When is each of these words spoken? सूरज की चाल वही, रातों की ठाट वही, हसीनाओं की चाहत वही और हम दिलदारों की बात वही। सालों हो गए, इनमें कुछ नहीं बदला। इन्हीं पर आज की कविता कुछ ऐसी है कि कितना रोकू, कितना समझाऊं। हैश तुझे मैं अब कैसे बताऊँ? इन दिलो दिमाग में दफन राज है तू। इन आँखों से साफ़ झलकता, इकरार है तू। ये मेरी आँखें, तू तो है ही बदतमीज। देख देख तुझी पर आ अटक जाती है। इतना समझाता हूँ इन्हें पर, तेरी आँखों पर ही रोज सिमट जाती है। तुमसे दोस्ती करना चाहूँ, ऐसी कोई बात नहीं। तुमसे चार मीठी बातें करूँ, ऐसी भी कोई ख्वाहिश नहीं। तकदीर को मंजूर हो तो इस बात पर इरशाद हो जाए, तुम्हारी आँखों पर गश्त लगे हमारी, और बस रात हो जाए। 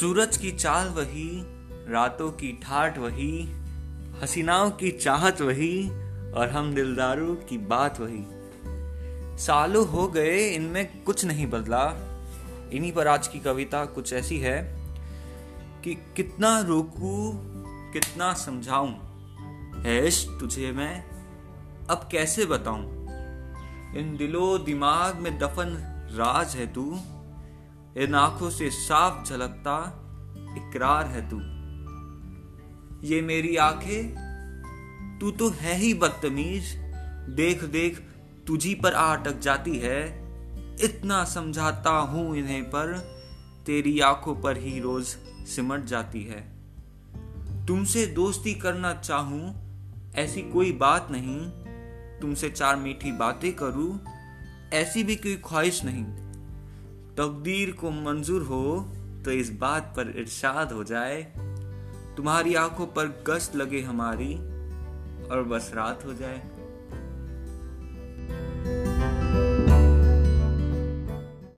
सूरज 0.00 0.36
की 0.36 0.52
चाल 0.52 0.88
वही, 0.88 1.42
रातों 1.92 2.30
की 2.30 2.60
ठाट 2.62 2.98
वही, 2.98 3.52
हसीनाओं 4.22 4.70
की 4.70 4.90
चाहत 4.90 5.40
वही 5.40 5.90
और 6.32 6.50
हम 6.50 6.74
दिलदारों 6.74 7.36
की 7.36 7.58
बात 7.58 8.00
वही। 8.00 8.24
सालों 9.38 9.88
हो 9.88 10.08
गए, 10.08 10.48
इनमें 10.48 11.02
कुछ 11.02 11.24
नहीं 11.24 11.46
बदला। 11.46 11.84
इन्हीं 12.72 12.92
पर 12.92 13.06
आज 13.06 13.28
की 13.28 13.38
कविता 13.40 13.84
कुछ 13.84 14.12
ऐसी 14.12 14.38
है 14.38 14.76
कि 15.84 15.94
कितना 15.94 16.60
रोकू, 16.60 17.32
कितना 17.92 18.32
समझाऊं। 18.32 18.94
हैश 19.82 20.28
तुझे 20.40 20.72
मैं 20.72 21.04
अब 21.90 22.08
कैसे 22.12 22.46
बताऊँ? 22.46 22.84
इन 23.96 24.16
दिलो 24.18 24.58
दिमाग 24.58 25.16
में 25.16 25.38
दफन 25.38 25.76
राज 26.12 26.56
है 26.56 26.72
तू। 26.72 27.00
इन 27.96 28.14
आँखों 28.14 28.50
से 28.50 28.70
साफ़ 28.70 29.28
झलकता, 29.28 30.02
इकरार 30.36 31.06
है 31.06 31.30
तू। 31.30 31.38
ये 33.06 33.22
मेरी 33.22 33.56
आँखें, 33.56 34.26
तू 35.20 35.30
तो 35.30 35.48
है 35.50 35.76
ही 35.76 35.94
बदतमीज। 35.94 36.76
देख 37.28 37.64
देख 37.64 37.98
तुझी 38.46 38.74
पर 38.74 38.94
आ 38.94 39.16
अटक 39.16 39.38
जाती 39.38 39.78
है। 39.78 40.06
इतना 40.84 41.24
समझाता 41.24 41.90
हूँ 41.90 42.36
इन्हें 42.36 42.64
पर, 42.64 43.16
तेरी 43.66 44.00
आँखों 44.00 44.34
पर 44.34 44.56
ही 44.56 44.80
रोज 44.80 45.04
सिमट 45.46 45.84
जाती 45.84 46.24
है। 46.24 46.56
तुमसे 47.66 48.06
दोस्ती 48.06 48.54
करना 48.54 48.94
चाहूँ, 48.94 49.66
ऐसी 50.14 50.42
कोई 50.42 50.72
बात 50.72 51.08
नहीं। 51.10 51.50
तुमसे 52.20 52.50
चार 52.50 52.76
मीठी 52.76 53.12
बातें 53.12 53.52
करूँ, 53.52 54.00
ऐसी 54.72 55.02
भी 55.02 55.16
कोई 55.16 55.36
ख्वाहिश 55.36 55.84
नहीं। 55.84 56.25
तकदीर 57.18 57.70
को 57.72 57.90
मंजूर 57.90 58.42
हो 58.42 58.64
तो 59.24 59.30
इस 59.30 59.50
बात 59.52 59.92
पर 59.96 60.08
इरशाद 60.16 60.72
हो 60.72 60.84
जाए, 60.84 61.22
तुम्हारी 62.16 62.54
आँखों 62.54 62.86
पर 62.86 63.06
गश्त 63.26 63.56
लगे 63.56 63.80
हमारी, 63.80 64.34
और 65.26 65.42
बस 65.42 65.70
रात 65.74 66.04
हो 66.06 66.14
जाए। 66.14 66.42